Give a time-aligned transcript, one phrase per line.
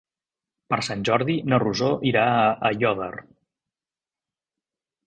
[0.73, 3.13] Per Sant Jordi na Rosó irà a Aiòder.